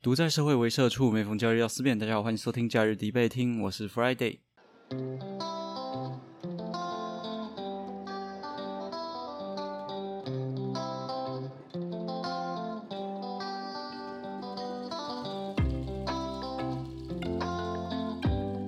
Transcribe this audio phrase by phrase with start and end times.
[0.00, 1.98] 独在社会为社畜，每逢假日要思辨。
[1.98, 4.38] 大家好，欢迎收听假日必备听，我是 Friday。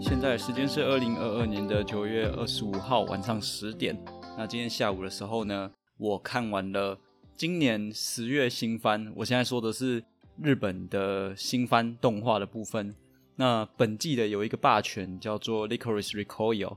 [0.00, 3.96] 现在时间是二零二二年的九月二十五号晚上十点。
[4.36, 6.98] 那今天下午的时候呢，我看完了
[7.36, 9.12] 今年十月新番。
[9.14, 10.02] 我现在说的是。
[10.42, 12.94] 日本的新番动画的部分，
[13.36, 16.56] 那本季的有一个霸权叫做《Licorice Recoil》，《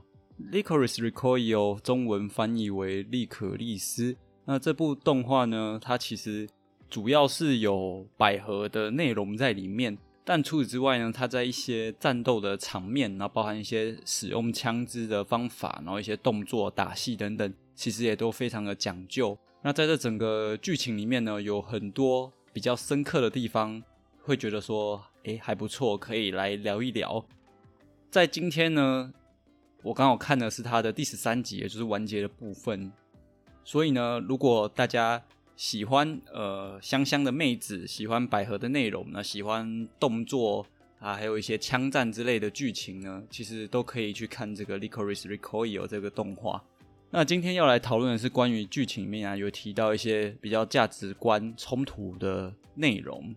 [0.52, 4.14] Licorice Recoil》中文翻译为“利可利斯”。
[4.44, 6.46] 那这部动画呢，它其实
[6.90, 9.96] 主要是有百合的内容在里面，
[10.26, 19.38] 但除此之外呢，它在一些战斗的场面，然后包含一些使用枪支的方法，然后一些动作、打戏等等，其实也都非常的讲究。
[19.62, 22.30] 那在这整个剧情里面呢，有很多。
[22.54, 23.82] 比较深刻的地方，
[24.22, 27.26] 会觉得说，哎，还不错，可以来聊一聊。
[28.12, 29.12] 在今天呢，
[29.82, 32.92] 我刚好看的是它的第十三集，也就是完结的部分。
[33.64, 35.20] 所以呢，如果大家
[35.56, 40.64] 喜欢呃香香的妹子，喜欢百合的内容，那喜欢动作
[41.00, 46.62] 啊，还有一些枪战之类的剧情呢，其实都可以去看这个《Licorice Recoil》这个动画。
[47.16, 53.32] 那今天要来讨论的是关于剧情面啊，有提到一些比较价值观冲突的内容。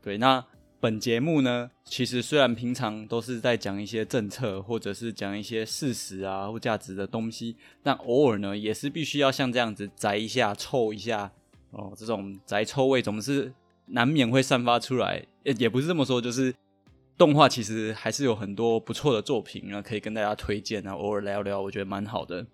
[0.00, 0.42] 对，那
[0.80, 11.30] 本节目呢，其实虽然平常都是在讲一些政策或者是讲一些事实啊或价值的东西，但偶尔呢，也是必须要像这样子宅一下、臭一下
[11.72, 11.92] 哦。
[11.94, 13.52] 这种宅臭味总是
[13.84, 15.22] 难免会散发出来。
[15.42, 16.54] 也也不是这么说，就是
[17.18, 22.46] 动画其实还是有很多不错的作品啊，可以跟大家推荐啊，偶尔聊聊，我觉得蛮好的。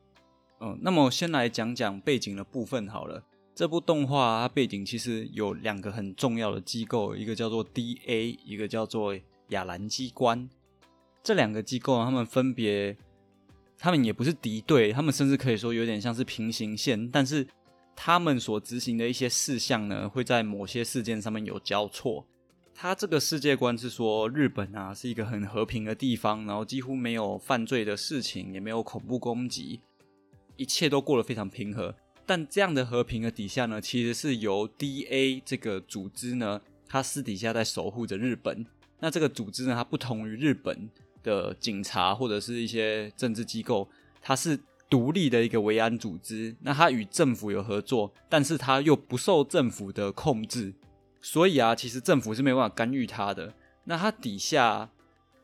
[0.61, 3.23] 嗯，那么先来讲讲背景的部分好了。
[3.55, 9.17] 这部动画它背景其实有两个很重要的机构，一个叫做 D.A，一个叫做
[9.49, 10.49] 亚兰机关。
[11.23, 12.97] 这两个机构，他们分别，
[13.79, 17.11] 他们也不是敌对，他们甚至可以说有点像是平行线。
[17.11, 17.47] 但是
[17.95, 22.27] 他们所执行的一些事项呢，会在某些事件上面有交错。
[22.75, 29.81] 他这个世界观是说，日本啊是一个很和平的地方，然后几乎没有犯罪的事情，也没有恐怖攻击。
[30.57, 31.95] 一切都过得非常平和，
[32.25, 38.67] 但这样的和平的底下呢，其实是由 D.A 这个组织呢，它私底下在守护着日本。
[39.01, 40.89] 那这个组织呢，它不同于日本
[41.23, 43.89] 的警察或者是一些政治机构，
[44.23, 44.59] 它是
[44.89, 46.57] 独立的一个维安组织。
[46.63, 50.73] 那它与政府有合作，但是它又不受政府的控制，
[51.21, 53.53] 所以啊，其实政府是没办法干预它的。
[53.85, 54.91] 那它底下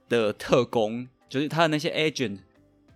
[0.08, 2.38] 的特工，就是它的那些 agent，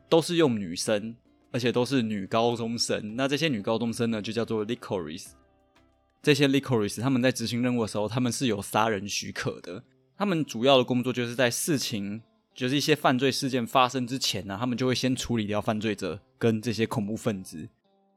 [0.08, 1.14] 都是用女生。
[1.52, 5.28] 而且都是女高中生，那这些女高中生呢，就叫做 Licorice。
[6.22, 9.82] 这些 Licorice 他们在执行任务的时候，他们是有杀人许可的。
[10.18, 12.20] 他们主要的工作就是在事情，
[12.54, 17.68] 就是一些犯罪事件发生之前呢，他们就会先处理掉犯罪者跟这些恐怖分子。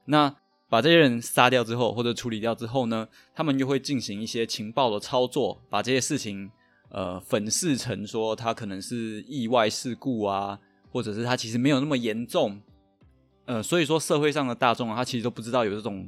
[0.06, 0.36] 那
[0.70, 6.50] 把这些人杀掉之后，或者处理掉之后呢，他们又会进行一些情报的操作，把这些事情
[6.90, 10.60] 呃粉饰成说他可能是意外事故啊，
[10.92, 12.62] 或者是他其实没有那么严重。
[13.50, 16.08] 呃，所以说社会上的大众啊，他其实都不知道有这种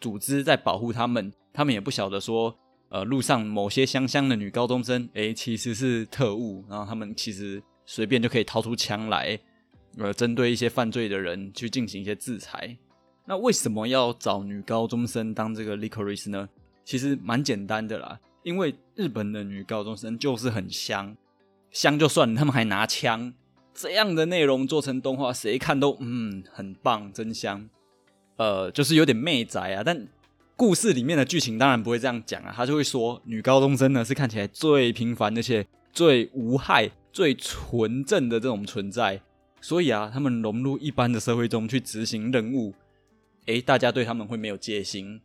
[0.00, 2.56] 组织在保护他们，他们也不晓得说，
[2.88, 9.38] 呃，路上某些香香的女高中生，诶，其实是特务，然后他们其实随便就可以掏出枪来，
[9.98, 12.74] 呃，针对一些犯罪的人去进行一些制裁。
[13.26, 16.48] 那为什么要找女高中生当这个 licorice 呢？
[16.86, 21.14] 其实蛮简单的啦，因为日本的女高中生就是很香，
[21.70, 23.34] 香就算，他们还拿枪。
[23.80, 27.70] 这样的内容做成动画，谁看都嗯很棒，真香。
[28.36, 29.84] 呃，就是有点媚宅啊。
[29.84, 30.08] 但
[30.56, 39.22] 故事里面的剧情当然不会这样讲啊，他就会说女高中生呢是看起来最平凡而且最无害、最纯正的这种存在。
[39.60, 42.74] 所以啊，他们融入一般的社会中去执行任务，
[43.46, 45.20] 诶，大家对他们会没有戒心，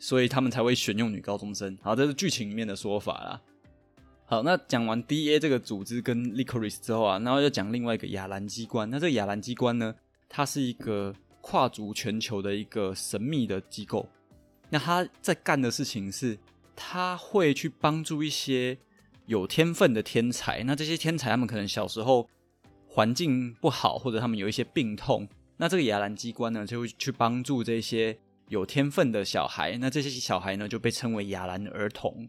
[0.00, 1.78] 所以他们才会选用女高中生。
[1.80, 3.40] 好，这是剧情里面的说法啦。
[4.32, 8.88] 好，那讲完 D.A 这个组织跟 Licorice 之后啊，然后要讲另外一个亚兰机关。
[8.88, 9.94] 那这个亚兰机关呢，
[10.26, 14.08] 它是一个跨足全球的一个神秘的机构。
[14.70, 16.38] 那他在干的事情是，
[16.74, 18.78] 他会去帮助一些
[19.26, 20.64] 有天分的天才。
[20.64, 22.26] 那这些天才他们可能小时候
[22.88, 25.28] 环境不好，或者他们有一些病痛。
[25.58, 28.16] 那这个亚兰机关呢，就会去帮助这些
[28.48, 29.76] 有天分的小孩。
[29.76, 32.26] 那这些小孩呢，就被称为亚兰儿童。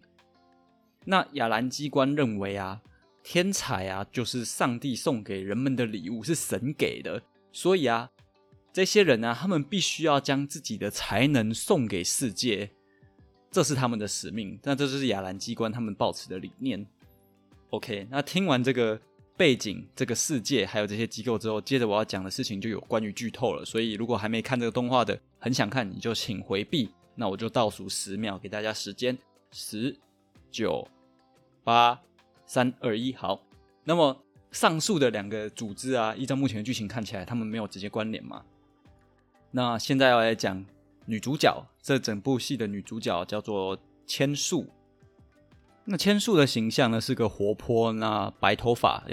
[1.05, 2.81] 那亚兰机关认为啊，
[3.23, 7.21] 天才啊就是上帝送给人们的礼物，是神给的。
[7.51, 8.09] 所以啊，
[8.71, 12.71] 这些人呢，他们必须要将自己的才能送给世界。
[13.51, 14.59] 这是他们的使命。
[14.63, 16.83] 那这就是亚兰机关他们抱持的理念。
[17.69, 18.99] OK，那听完这个
[19.38, 23.63] 背景、这个世界还有这些机构之后，接着我要讲的事情就有关于剧透了。
[23.63, 26.89] 所以如果还没看这个动画的，很想看你就请回避。
[27.15, 29.15] 那我就倒数十秒给大家时间：
[29.51, 29.95] 十、
[30.49, 30.88] 九、
[31.63, 32.01] 八、
[32.45, 33.13] 三、二、一。
[33.13, 33.42] 好，
[33.83, 38.44] 那么上述的两个组织啊，依照目前的剧情看起来，他们没有直接关联嘛？
[39.51, 40.65] 那现在要来讲
[41.06, 44.68] 女主角，这整部戏的女主角叫做千树。
[45.86, 49.04] 那千树的形象呢，是个活泼、那白头发，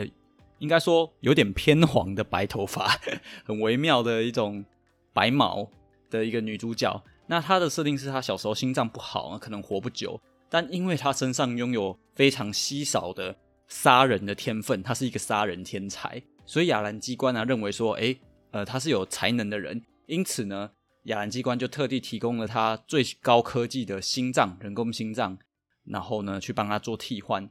[0.59, 2.89] 应该说有点偏黄的白头发，
[3.45, 4.65] 很微妙的一种
[5.13, 5.69] 白毛
[6.09, 7.03] 的一个女主角。
[7.27, 10.21] 那她的设定是她小时候心脏不好，可能活不久，
[10.51, 13.35] 但因为他身上拥有非常稀少的
[13.69, 18.15] 杀人的天分，他是一个杀人天才，所以亚兰机关呢认为说，哎，
[18.51, 20.73] 呃，他是有才能的人，因此呢，
[21.05, 25.39] 亚兰机关就特地提供了他最高科技的心脏，人工心脏。
[25.85, 27.51] 然后呢，去帮他做替换。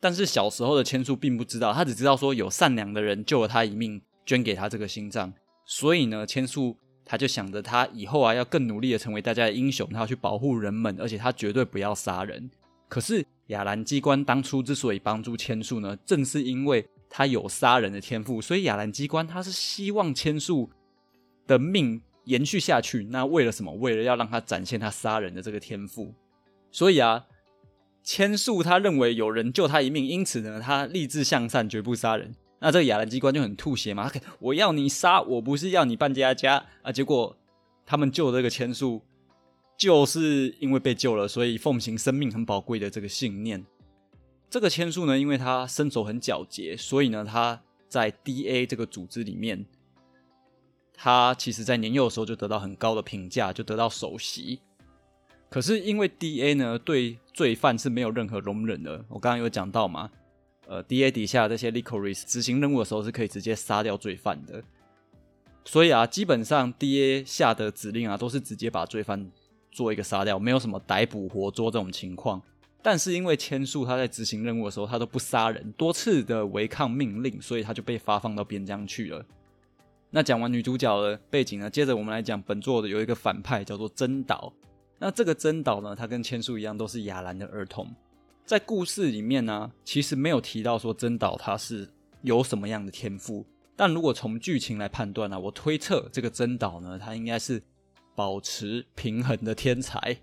[0.00, 5.34] 但是小时候的千树并不知道，他只知道说有善良的人救了他一命，捐给他这个心脏。
[5.66, 12.50] 所以呢，千树他就想着他以后啊要更努力的成为大家的英雄，他要去保护人们，而且他绝对不要杀人。
[12.88, 20.70] 可是亚兰机关当初之所以帮助千树呢，正是因为他有杀人的天赋，所以亚兰机关他是希望千树
[21.46, 23.04] 的命延续下去。
[23.10, 23.72] 那为了什么？
[23.74, 26.14] 为了要让他展现他杀人的这个天赋。
[26.70, 27.26] 所以啊，
[28.02, 32.34] 千树他认为有人救他一命，因此呢，他立志向善，绝不杀人。
[32.60, 36.90] 那这个亚兰机关就很吐血嘛，我要你杀，我不是要你扮家家啊。
[36.90, 37.36] 结果
[37.84, 39.02] 他们救这个千树，
[39.76, 43.64] 就是因为被救了，所以奉行生命很宝贵的这个信念。
[44.48, 49.66] 这个千树呢，因为他身手很矫捷，所以呢，他在 D.A 这个组织里面，
[50.94, 54.60] 他其实在年幼的时候就得到很高的评价，就得到首席。
[55.50, 60.10] 可是因为 D A 呢对罪犯是没有任何容忍的，我刚刚有讲到嘛，
[60.66, 64.62] 呃，D A 底下这些 Licorice 执行任务的时候是可以直接杀掉罪犯的，
[65.64, 69.30] 所以啊，基本上 D A 下的指令啊都是直接把罪犯
[69.70, 72.40] 做一个杀掉，没有什么逮捕活捉这种情况。
[72.82, 79.24] 但是因为千树他在执行任务的时候他都不杀人，多次的违抗命令，所以他就被发放到边疆去了。
[80.10, 84.52] 那讲完女主角的背景呢，接着我们来讲本作的有一个反派叫做真岛。
[84.98, 87.92] 那这个真岛呢，他跟千树一样，都是亚兰的儿童。
[88.46, 91.88] 在故事里面呢，其实没有提到说真岛他是
[92.20, 93.44] 有什么样的天赋。
[93.74, 97.62] 但如果从剧情来判断呢，我推测这个真岛呢，他应该是
[98.14, 100.16] 保持平衡的天才。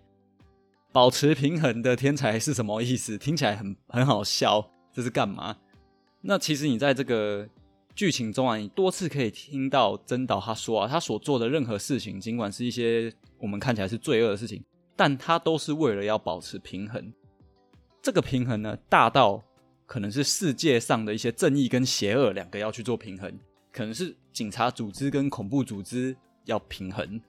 [0.92, 3.18] 保持平衡的天才是什么意思？
[3.18, 5.58] 听起来很很好笑，这是干嘛？
[6.22, 7.48] 那其实你在这个
[7.96, 14.64] 剧情中啊，你多次可以听到真岛他说啊，他所做的任何事情，尽管是一些我们看起来是罪恶的事情。
[14.96, 17.12] 但他都是为了要保持平衡，
[18.02, 19.44] 这个平衡呢，大到
[19.86, 23.32] 可能是世界上的一些正义跟邪恶两个要去做平衡，
[23.72, 26.16] 可能是警察组织跟恐怖组织
[26.46, 27.22] 要平衡，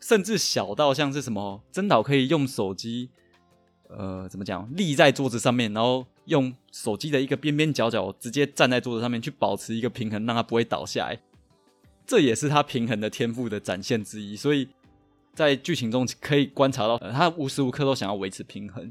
[0.00, 3.08] 甚至小到像是什么真岛可以用手机，
[3.88, 11.20] 呃，怎么讲，立在桌子上面，然后用手机的一个边边角角直接站在桌子上面去保持一个平衡，让它不会倒下来，
[12.06, 14.68] 这也是他平衡的天赋的展现之一，所以。
[15.34, 18.90] 在剧情中可以观察到，他无时无刻都想要维持平衡。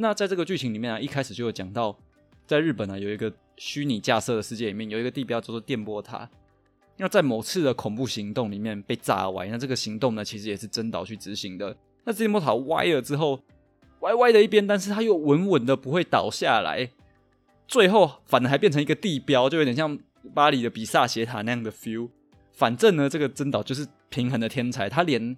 [0.00, 1.94] 那在这个剧情里面啊，一开始就有讲到，
[2.46, 6.28] 在日本呢有一个虚拟架设的世界里面，有一个地标叫做电波塔。
[6.96, 11.76] 那在某次的恐怖行动里面被炸歪，那这个行动呢其实也是真岛去执行的。
[12.04, 13.40] 那电波塔歪了之后，
[14.00, 16.90] 歪歪的一边，但是它又稳稳的不会倒下来，
[17.68, 19.98] 最后反而还变成一个地标，就有点像
[20.32, 22.08] 巴黎的比萨斜塔那样的 feel。
[22.52, 25.36] 反正呢，这个真岛就是平衡的天才，他连。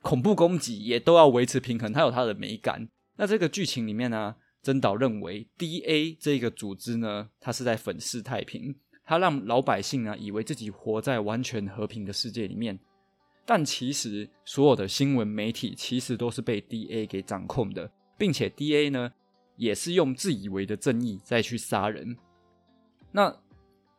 [0.00, 2.88] 恐怖攻击也都要维持平衡，它有它的美感。
[3.22, 8.74] 那这个剧情里面呢，真岛认为 D A 这个组织呢，它是在粉饰太平，
[9.04, 12.80] 它让老百姓呢以为自己活在完全和平的世界里面，
[13.46, 17.88] 但其实所有的新闻媒体其实都是被 D A 给掌控的，
[18.18, 19.12] 并且 D A 呢
[19.54, 22.16] 也是用自以为的正义再去杀人。
[23.12, 23.32] 那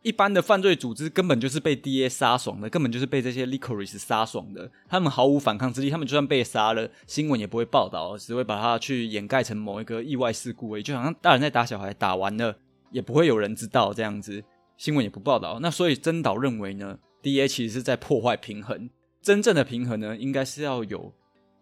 [0.03, 4.69] 一般的犯罪组织根本就是被 D A 杀爽的，根本就是被这些 Licorice 杀爽的。
[4.89, 10.83] 他们毫无反抗之力，他们就算被杀了，新闻也不会报道，只会把它去掩盖成某一个意外事故而已。
[10.83, 12.57] 就好像大人在打小孩，打完了
[12.91, 14.43] 也不会有人知道这样子，
[14.77, 15.59] 新闻也不报道。
[15.61, 18.89] 那所以真岛认为呢，D A 其实是在破坏平衡。
[19.21, 21.13] 真正的平衡呢，应该是要有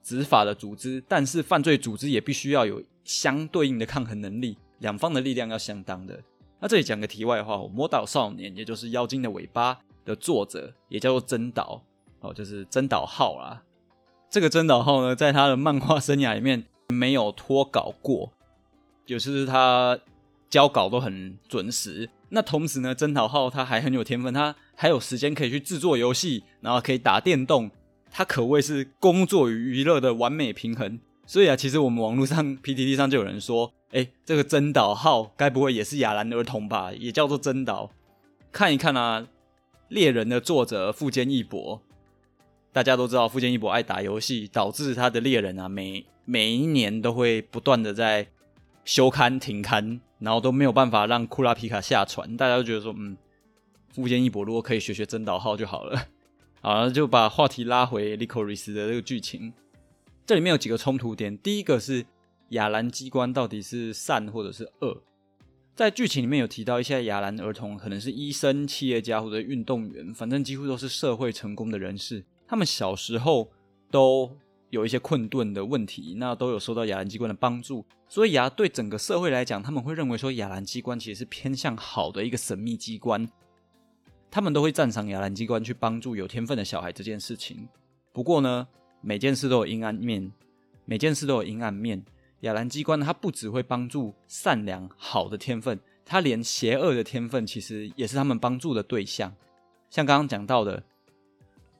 [0.01, 6.19] 执法的组织，但是犯罪组织也必须要有相对应的抗衡能力，两方的力量要相当的。
[6.61, 9.73] 那这里讲个题外话，《魔导少年》也就是《妖精的尾巴》
[10.05, 11.83] 的作者，也叫做真岛
[12.19, 13.63] 哦，就是真岛浩啦。
[14.29, 18.31] 这个真岛浩呢，在他的漫画生涯里面没有脱稿过，
[19.07, 19.99] 就是他
[20.51, 22.07] 交稿都很准时。
[22.29, 27.71] 那同时呢，真岛浩他还很有天分，他还有时间可以去制作游戏，然后可以打电动，
[28.11, 30.99] 他可谓是工作与娱乐的完美平衡。
[31.31, 36.91] 所以啊，其实我们网络上 PTT 上就有人说，哎，这个真岛号该不会也是亚兰儿童吧？
[36.91, 37.89] 也叫做真岛？
[38.51, 39.25] 看一看啊，
[39.87, 41.81] 猎人的作者富坚义博。
[42.73, 48.27] 大家都知道，富坚义博爱打游戏，导致他的猎人啊，每每一年都会不断的在
[48.83, 52.35] 休刊停刊，然后都没有办法让库拉皮卡下船。
[52.35, 53.15] 大家都觉得说，嗯，
[53.93, 56.07] 富坚义博如果可以学学真岛号就好了。
[56.59, 59.53] 好，就把话题拉回 Licorice 的这个剧情。
[60.31, 62.05] 这里面有几个冲突点，第一个是
[62.51, 65.03] 亚兰机关到底是善或者是恶。
[65.75, 72.23] 在剧情里面有提到一些亚兰儿童可能是医生、企业家或者运动员，反正几乎都是社会成功的人士。
[72.47, 73.51] 他们小时候
[73.89, 74.31] 都
[74.69, 83.29] 有一些困顿的问题，那都有受到亚兰机关的帮助，所以啊，对整个社会来讲，他们会认为说亚兰机关其实是偏向好的一个神秘机关，
[84.29, 87.67] 他们都会赞赏亚兰机关去帮助有天分的小孩这件事情。
[88.13, 88.65] 不过呢，
[89.01, 90.31] 每件事都有阴暗面，
[90.85, 92.03] 每件事都有阴暗面。
[92.41, 99.35] 亚兰机关它不只会帮助善良好的天分，它连邪恶的天分其实也是他们帮助的对象，
[99.89, 100.83] 像刚刚讲到的。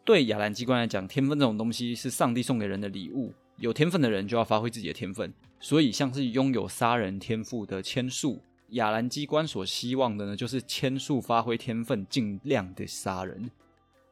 [0.04, 3.32] 对亚兰机关来讲，天分这种东西是上帝送给人的礼物。
[3.58, 13.50] 有天分的人就要发挥自己的天分，所以像是拥有杀人天赋的千树，亚兰机关所希望的呢，就是千树发挥天分，尽量的杀人。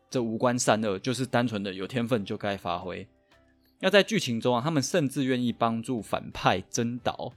[0.10, 3.08] 这无关善恶，就是单纯的有天分就该发挥。
[3.80, 7.32] 要在剧情中啊，他们甚至愿意帮助反派真岛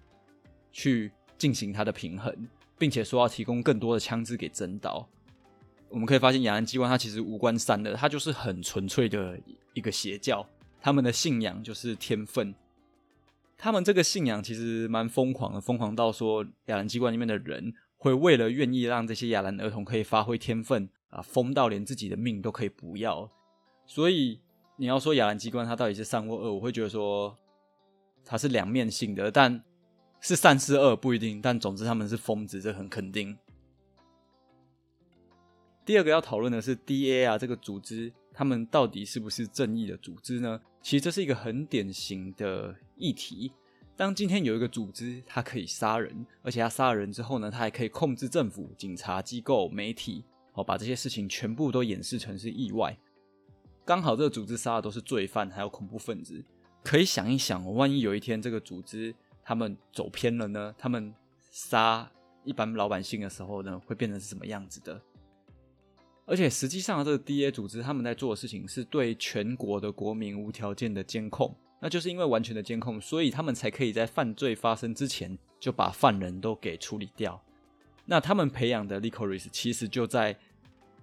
[0.73, 2.35] 去进行他的平衡，
[2.79, 5.09] 并且说要提供更多的枪支给真岛。
[5.89, 9.39] 我们可以发现，雅兰机关它其实无关善恶，它就是很纯粹的
[9.75, 10.45] 一个邪教。
[10.81, 12.55] 他们的信仰就是天分，
[13.57, 23.31] 他们这个信仰其实蛮疯狂的，疯狂到说雅兰机关里面的人会为了愿意让这些雅兰儿童可以发挥天分啊，疯到连自己的命都可以不要。
[23.87, 24.41] 所以
[24.77, 27.39] 你要说雅兰机关它到底是善或恶，我会觉得说
[28.25, 29.63] 它是两面性的，但
[30.21, 31.41] 是善是恶不一定。
[31.41, 33.37] 但总之他们是疯子，这很肯定。
[35.85, 37.25] 第二个要讨论的是 D.A.
[37.25, 40.61] 啊，这个组织，他们到底是不是正义的组织呢？
[40.81, 43.53] 其实这是一个很典型的议题。
[43.97, 52.97] 当今天有一个组织，它可以杀人，而且它杀了人之后呢，它还可以控制政府、警察机构、媒体，哦，把这些事情全部都掩饰成是意外。
[53.85, 56.45] 刚好这个组织杀的都是罪犯，还有恐怖分子。
[56.85, 60.75] 可以想一想，万一有一天这个组织他们走偏了呢？
[60.79, 61.15] 他们
[61.51, 62.11] 杀
[62.45, 65.01] 一般老百姓的时候呢，会变成是什么样子的？
[66.25, 71.55] 而且实际上，这个 D A 组织他们在做的事情是对全国的国民无条件的监控。
[71.81, 77.43] 那就是因为完全的监控，所以他们才可以在犯罪发生之前就把犯人都给处理掉。
[78.05, 80.37] 那他们培养的 Licorice 其实就在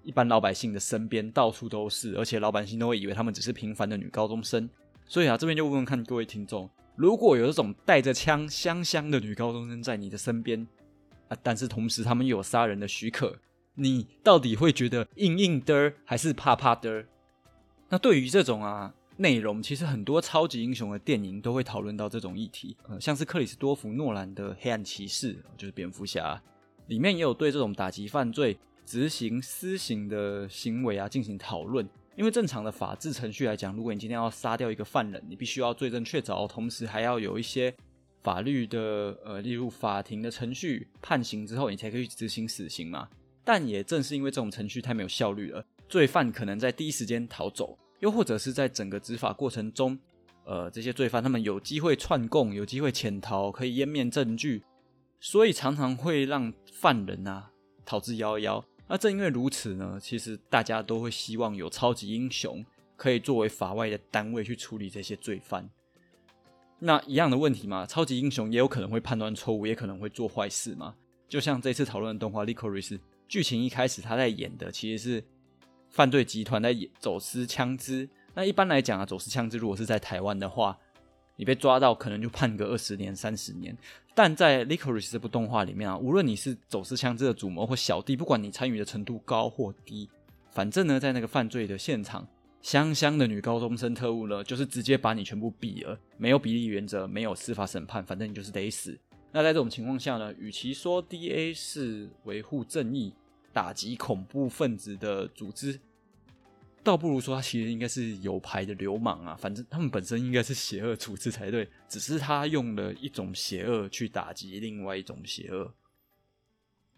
[0.04, 4.70] 一般老百姓的身边，到处都是，而且老百姓都会以为他们只是平凡的女高中生。
[5.06, 10.68] 所以啊，这边就问问看各位听众，如果有这种带着枪香香的女高中生在你的身边
[11.28, 13.36] 啊，但是同时他们又有杀人的许可。
[13.76, 17.06] 你到底会觉得硬硬的还是怕怕的？
[17.88, 22.76] 那对于这种啊内容，其实很多超级英雄的电影都会讨论到这种议题。
[22.88, 26.42] 呃，像是克里斯多夫诺兰的《黑暗骑士》，就是蝙蝠侠，
[26.90, 31.88] 里面也有对这种打击犯罪、执行私刑的行为啊进行讨论。
[32.16, 37.74] 因为正常的法治程序来讲，如果你今天要杀掉一个犯人，你必须要罪证确凿，同时还要有一些
[38.24, 43.08] 法律的呃，例如法庭的程序判刑之后，你才可以执行死刑嘛。
[43.46, 49.98] 但也正是因为这种程序太没有效率了，罪犯可能在第一时间逃走，又或者是在整个执法过程中，
[50.44, 54.64] 呃，这些罪犯他们有机会串供，有机会潜逃，可以湮灭证据，
[55.20, 57.52] 所以常常会让犯人啊
[57.86, 58.64] 逃之夭夭。
[58.88, 65.70] 那正因为如此呢，其实大家都会希望有超级英雄可以作为法外的单位去处理这些罪犯。
[66.80, 70.96] 那一样的问题嘛，超级英雄也有可能会判断错误，也可能会做坏事嘛。
[71.28, 72.98] 就像这次讨论的动画《Licorice》。
[73.28, 75.24] 剧情一开始他在演的其实是
[75.92, 78.10] 犯罪集团在走私枪支。
[78.34, 80.76] 那一般来讲啊，走私枪支如果是在台湾的话，
[81.40, 83.74] 你被抓到可能就判个二十年、三十年。
[84.14, 90.10] 但在《Licorice》这部动画里面啊，无论你是走私枪支的主谋或小弟，不管你参与的程度高或低，
[90.52, 92.28] 反正呢，在那个犯罪的现场，
[92.62, 99.00] 香香的女高中生特务呢，就是直接把你全部毙了，没有比例原则，没有司法审判，反正你就是得死。
[99.32, 103.14] 那在这种情况下呢，与其说 D.A 是维护正义、
[103.54, 105.80] 打击恐怖分子的组织，
[106.84, 115.74] 倒不如说他其实应该是有牌的流氓啊，反正他们本身应该是邪恶组织才对，只是他用了一种邪恶去打击另外一种邪恶。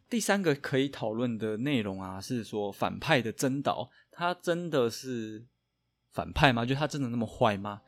[0.07, 5.45] 第三个可以讨论的内容啊，是说反派的真岛，他真的是
[6.11, 6.65] 反派吗？
[6.65, 7.81] 就他真的那么坏吗？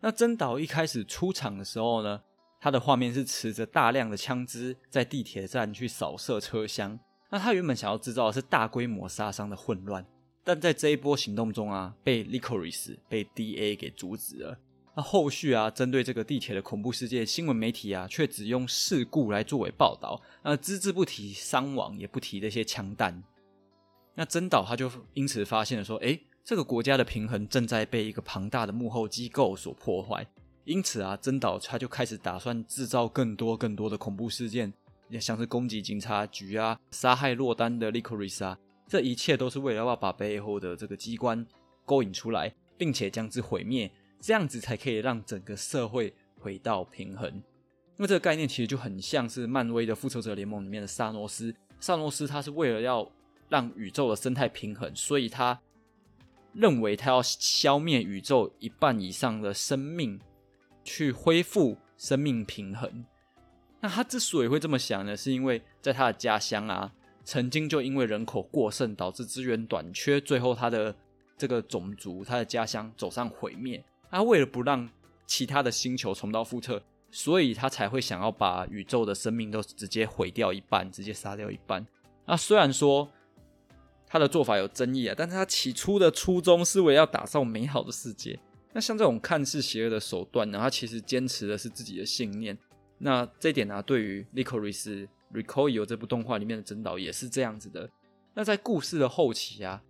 [0.00, 2.22] 那真岛一开始出场的时候呢，
[2.60, 7.00] 他的画面是持着大量的枪支在地铁站去扫射车厢，
[7.30, 10.06] 那他原本想要制造的是大规模杀伤的混乱。
[10.44, 14.58] 但在这一波行动中啊，被 Licorice 被 DA 给阻止了。
[14.94, 23.24] 那后续啊，针对这个地铁的恐怖事件，新闻媒体啊，却只用事故来作为报道，那只字不提伤亡，也不提这些枪弹。
[24.14, 30.24] 那真岛他就因此发现了说，哎，这个国家的平衡正在被一个庞大的幕后机构所破坏。
[30.64, 34.72] 因此啊，真岛他就开始打算制造更多更多的恐怖事件，
[35.08, 38.58] 也像是攻击警察局啊，杀害落单的 Licorice 啊。
[38.86, 41.44] 这一切都是为了要把背后的这个机关
[41.84, 47.42] 勾引出来，并且将之毁灭，这样子才可以让整个社会回到平衡。
[47.96, 51.54] 那么这个概念其实就很像是漫威的复仇者联盟里面的萨诺斯。
[51.80, 53.10] 萨诺斯他是为了要
[53.48, 55.60] 让宇宙的生态平衡，所以他
[56.52, 60.20] 认为他要消灭宇宙一半以上的生命，
[60.82, 63.04] 去恢复生命平衡。
[63.80, 66.92] 那他之所以会这么想呢，是因为在他的家乡啊。
[67.24, 70.94] 曾经就因为人口过剩导致资源短缺，最后他的
[71.38, 73.82] 这个种族、他的家乡走上毁灭。
[74.10, 74.88] 他为了不让
[75.26, 81.84] 其他的星球重蹈覆辙，所以他才会想要把宇宙的生命都直接毁掉一半，直接杀掉一半。
[82.26, 83.10] 那虽然说
[84.06, 88.38] 他的做法有争议啊，但是他起初的初衷是为要打造美好的世界。
[88.74, 92.56] 那像这种看似邪恶的手段呢，他其实坚持的是自己的信念。
[92.98, 95.06] 那这点呢，对于利克瑞斯。
[95.32, 97.88] 《Recoil》这部动画里面的真岛也是这样子的。
[98.34, 99.82] 那在故事的后期啊，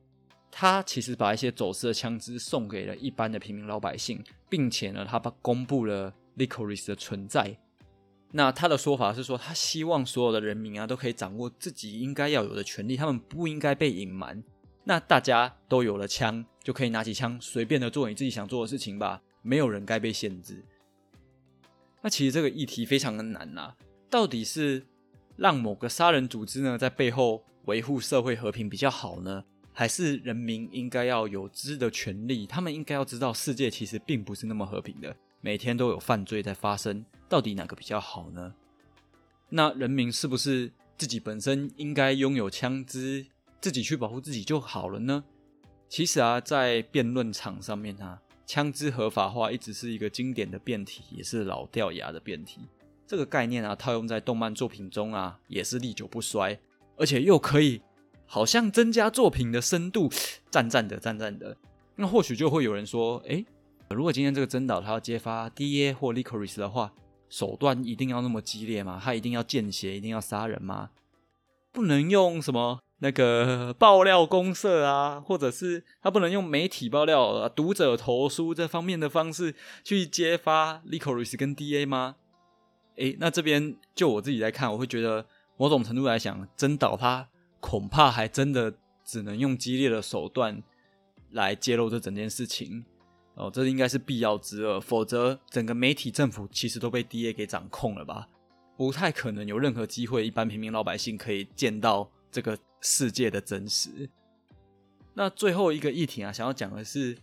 [0.50, 7.58] 他其实把一些走私的枪支送给了一般的平民老百姓，并且呢，他把公布了 Licorice 的存在。
[8.32, 14.42] 那他的说法是说，他希望所有的人民啊都可以掌握自己应该要有的权利，他们不应该被隐瞒。
[14.82, 20.62] 那大家都有了枪，就可以拿起枪随便的做你自己想做的事情吧，没有人该被限制。
[22.02, 23.74] 那其实这个议题非常的难呐，
[24.10, 24.84] 到底是？
[25.36, 32.46] 让某个杀人组织呢在背后维护社会和平比较好呢，还是人民应该要有知的权利？
[32.46, 38.54] 他们应该要知道世界其实并不是那么和平的，每天都有犯罪在发生，到底哪个比较好呢？
[39.48, 43.26] 那人民是不是自己本身应该拥有枪支，
[43.60, 45.24] 自己去保护自己就好了呢？
[45.88, 52.60] 其实啊，在辩论场上面啊，枪支合法化一直是一个经典的辩题，也是老掉牙的辩题。
[53.06, 56.58] 这个概念啊，套用在动漫作品中啊，也是历久不衰，
[56.96, 57.82] 而且又可以
[58.26, 60.10] 好像增加作品的深度，
[60.50, 61.56] 赞赞的赞赞的。
[61.96, 63.44] 那或许就会有人说，哎，
[63.90, 66.92] 如果今天这个真岛他要揭发 D A 或 Licorice 的话，
[67.28, 69.00] 手段一定要那么激烈吗？
[69.02, 70.90] 他一定要见血，一定要杀人吗？
[71.72, 82.16] 不能用什么那个爆料公社啊，或者是他不能用媒体爆料、读者投书这方面的方式去揭发 Licorice 跟 D A 吗？
[82.96, 85.26] 诶，那这边就我自己在看，我会觉得
[85.56, 87.28] 某种程度来讲，真岛他
[87.58, 88.72] 恐怕还真的
[89.04, 90.62] 只能用激烈的手段
[91.32, 92.84] 来揭露这整件事情
[93.34, 98.28] 哦，这应该是必要之恶，否则整个媒体政府其实都被 D A 给掌控了吧，
[98.76, 104.08] 不太可能有任何机会，一般平民老百姓可以见到这个世界的真实。
[105.14, 107.18] 那最后一个议题啊，想要讲的是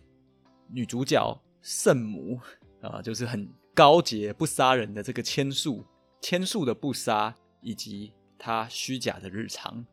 [0.68, 2.38] 女主角圣母
[2.82, 3.48] 啊，就是很。
[3.74, 5.86] 高洁不杀人的这个千树，
[6.20, 9.86] 千树的不杀以及他虚假的日常。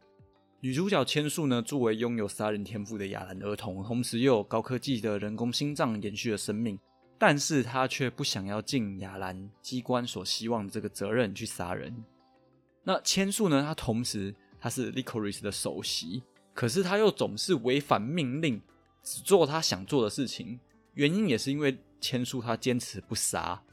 [0.59, 6.77] 女主角千树呢，作为拥有杀人天赋的亚兰儿童，同时又有高科技的人工心脏延续了生命，
[7.17, 12.03] 但是她却不想要尽亚兰机关所希望的这个责任去杀人。
[12.83, 16.21] 那千树呢，他同时他是 Licorice 的首席，
[16.53, 18.61] 可是他又总是违反命令，
[19.01, 20.59] 只做他想做的事情。
[20.95, 23.63] 原因也是因为千树他坚持不杀。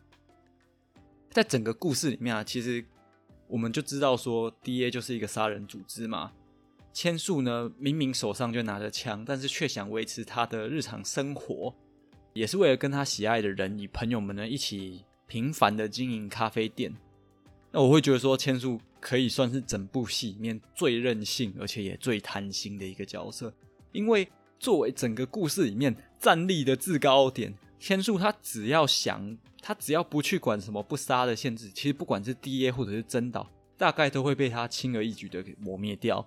[1.36, 2.82] 在整个故事里面啊，其实
[3.46, 6.32] 我们就知道说，D A 就是一个杀人组织嘛。
[6.94, 11.74] 千树呢，明明手上就拿着枪，但是却想维持他的日常生活，
[12.32, 16.90] 也是为了跟他喜爱的人与朋友们呢一起平凡的经营咖啡店。
[17.70, 23.52] 那我会觉得说，千树可以算是整部戏里面最任性，而且也最贪心的一个角色，
[23.92, 24.26] 因为
[24.58, 27.54] 作为整个故事里面站立的制高点。
[27.78, 36.26] 千树他只要想，他只要不去管什么不杀的限制，其实不管是 D A 或者是真岛，大概都会被他轻而易举的给磨灭掉。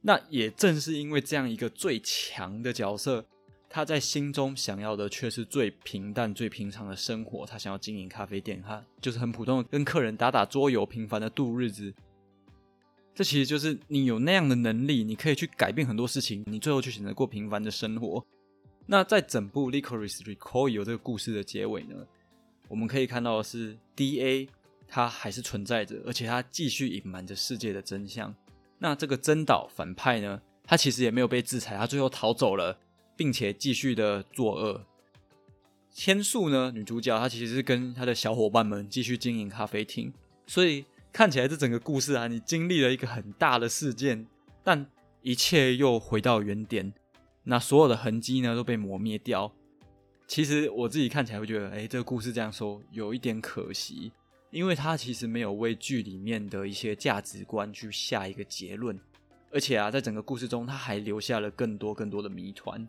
[0.00, 3.26] 那也正是因为这样一个最强的角色，
[3.68, 7.44] 他在心中想要的却是最平淡、最平常的生活。
[7.44, 11.92] 他想要经营咖啡店，他就是很普通的跟客人打打桌游，平凡的度日子。
[13.12, 18.24] 这其实就是你有那样的能力，你可以去改变很多事情，你最后去选择过平凡的生活。
[18.90, 21.94] 那在整部《Licorice Recoil》这个故事的结尾呢，
[22.68, 24.48] 我们可以看到的是，D.A.
[24.88, 28.34] 它还是存在着，而且它继续隐瞒着世界的真相。
[28.78, 32.78] 那这个真岛反派呢，他其实也没有被制裁，他最后逃走了，
[33.14, 34.86] 并且继续的作恶。
[35.90, 40.12] 千树呢，女主角她其实是跟她的小伙伴们继续经营咖啡厅，
[40.46, 40.84] 所以。
[41.10, 44.26] 看起来这整个故事啊，你经历了一个很大的事件，
[44.62, 44.86] 但
[45.22, 46.92] 一切又回到原点，
[47.50, 49.50] 那所有的痕迹呢都被磨灭掉。
[50.26, 54.12] 其实我自己看起来会觉得，哎，这个故事这样说有一点可惜，
[54.50, 59.00] 因为它其实没有为剧里面的一些价值观去下一个结论，
[59.50, 62.86] 而且啊，在整个故事中，它还留下了更多更多的谜团。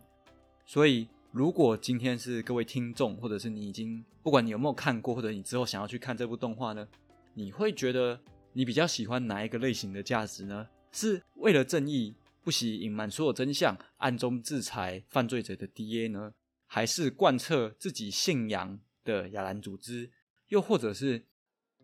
[0.66, 6.86] 所以，如果今天是各位听众，或者是你已经不管你有没有看过，或者你之后想要去看这部动画呢？
[7.32, 8.20] 你会觉得
[8.52, 10.68] 你比较喜欢哪一个类型的价值呢？
[10.92, 16.32] 是为了正义不惜隐瞒所有真相、暗中制裁犯罪者的 D.A 呢？
[16.66, 20.10] 还是贯彻自己信仰的亚兰组织？
[20.48, 21.26] 又或者是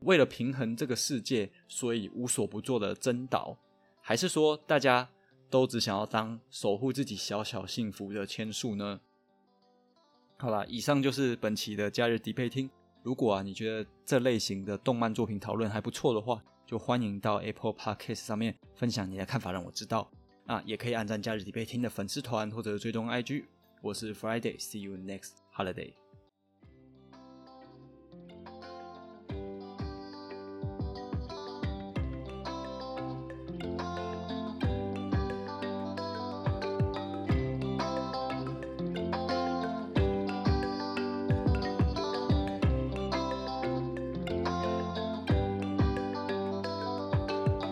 [0.00, 3.58] 为了平衡这个世界，所以无所不做的真岛？
[4.00, 5.08] 还是说大家
[5.50, 9.00] 都只想要当守护自己小小幸福的千树呢？
[10.36, 12.70] 好啦，以上就是本期的假日迪配听。
[13.02, 20.10] 如果啊，你觉得这类型的动漫作品讨论还不错的话，就欢迎到 Apple Podcast 上面分享你的看法，让我知道。
[20.46, 23.44] 啊，也可以按赞加日底配听的粉丝团或者追踪 IG。
[23.82, 25.92] 我是 Friday，See you next holiday。